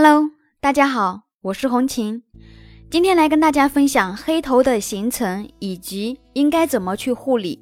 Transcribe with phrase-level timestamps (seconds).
[0.00, 2.22] Hello，大家好，我是红琴，
[2.88, 7.58] 今天来跟大家分享黑头的形成以及应该怎么去护理。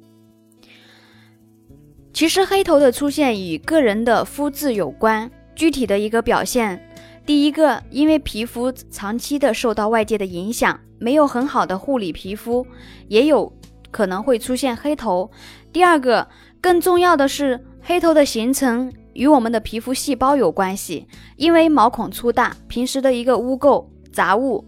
[2.13, 6.79] 其实黑头的出现与个人的肤质有关，具体的一个表现，
[7.25, 12.63] 第一个，因为皮肤长期的受到外界的影响，没有很好的护理皮肤，
[13.07, 13.51] 也有
[13.89, 15.27] 可能会出现黑头。
[15.73, 16.27] 第二个，
[16.61, 18.93] 更重要的是黑头的形成。
[19.17, 24.63] 与我们的皮肤细胞有关系，因为毛孔粗大，平时的一个污垢、杂物、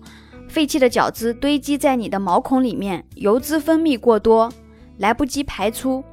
[0.47, 4.51] 废弃的角质堆积在你的毛孔里面，油脂分泌过多，
[4.97, 6.03] 来不及排出，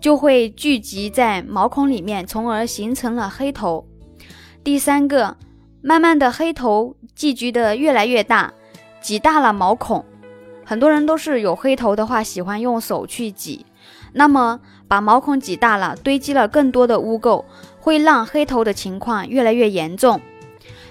[0.00, 3.86] 就会聚集在毛孔里面，从而形成了黑头。
[4.64, 5.36] 第三个，
[5.80, 8.52] 慢慢的黑头积聚的越来越大，
[9.00, 10.04] 挤大了毛孔，
[10.64, 13.64] 很多人都是有黑头的话，喜欢用手去挤。
[14.14, 14.60] 那么，
[14.92, 17.46] 把毛孔挤大了，堆积了更多的污垢，
[17.80, 20.20] 会让黑头的情况越来越严重。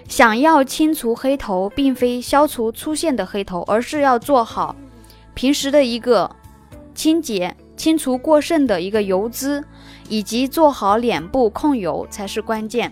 [0.08, 4.76] 想要清除黑头，并非消除出现的黑头，而是要做好
[5.36, 6.36] 平时的一个
[6.96, 9.64] 清洁，清除过剩的一个油脂，
[10.10, 12.92] 以及做好脸部控油才是关键。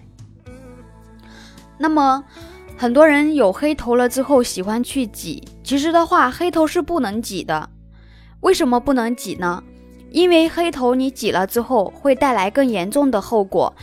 [1.80, 2.23] 那么，
[2.78, 7.72] 很多人有黑头了之后喜欢去挤，其实的话，黑头是不能挤的。
[8.42, 9.64] 为什么不能挤呢？
[10.12, 13.74] 因为黑头你挤了之后会带来更严重的后果。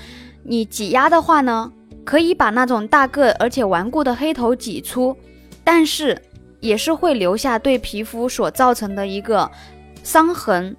[0.42, 1.72] 你挤压的话呢，
[2.04, 5.16] 可以把那种大个而且顽固的黑头挤出，
[5.64, 6.20] 但是
[6.60, 9.50] 也是会留下对皮肤所造成的一个
[10.02, 10.76] 伤痕。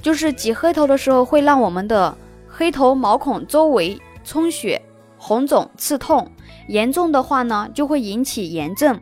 [0.00, 2.16] 就是挤黑头的时候会让我们的
[2.48, 4.80] 黑头毛孔周围充血、
[5.18, 6.26] 红肿、刺痛，
[6.68, 8.98] 严重的话呢就会引起炎症。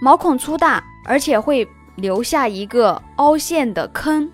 [0.00, 1.66] 毛孔粗大而且会
[1.96, 4.30] 留下一个凹陷的坑。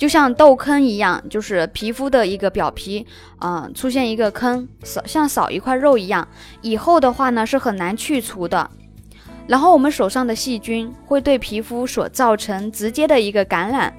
[0.00, 3.06] 就像痘坑一样，就是皮肤的一个表皮，
[3.42, 6.26] 嗯，出现一个坑，少像少一块肉一样，
[6.62, 8.70] 以后的话呢是很难去除的。
[9.46, 13.94] 然后我们手上的细菌会对皮肤所造成直接的一个感染。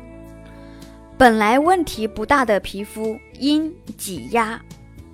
[1.20, 4.60] 本来问题不大的皮肤，因挤压，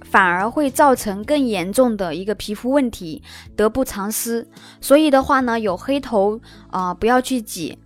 [0.05, 3.21] 反而会造成更严重的一个皮肤问题，
[3.57, 4.47] 得不偿失。
[4.79, 6.39] 所以的话呢，有黑头
[6.71, 7.77] 啊，不要去挤。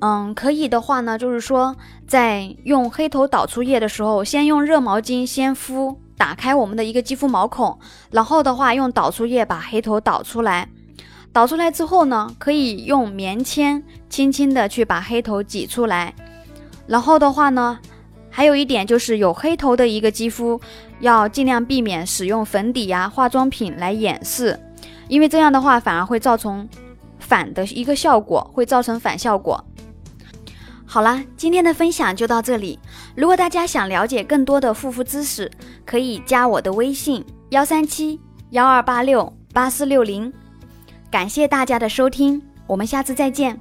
[0.00, 1.74] 嗯，可以的话呢，就是说，
[2.06, 7.76] 在用黑头导出液的时候，先用热毛巾先敷，打开我们的一个肌肤毛孔，
[8.12, 10.68] 然后的话用导出液把黑头导出来。
[11.32, 16.14] 导出来之后呢，可以用棉签轻轻的去把黑头挤出来。
[16.86, 17.78] 然后的话呢，
[18.30, 20.60] 还有一点就是有黑头的一个肌肤，
[21.00, 24.58] 要尽量避免使用粉底呀、化妆品来掩饰，
[25.08, 26.68] 因为这样的话反而会造成
[27.18, 29.62] 反的一个效果，会造成反效果。
[30.98, 32.76] 好啦，今天的分享就到这里。
[33.14, 35.48] 如果大家想了解更多的护肤知识，
[35.86, 38.18] 可以加我的微信幺三七
[38.50, 40.32] 幺二八六八四六零。
[41.08, 43.60] 感谢大家的收听，我们下次再见。